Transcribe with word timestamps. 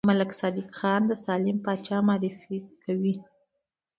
ملک 0.09 0.31
صادق 0.39 0.67
ځان 0.79 1.01
د 1.09 1.11
سالم 1.25 1.57
پاچا 1.65 1.97
معرفي 2.07 2.57
کوي. 2.83 3.15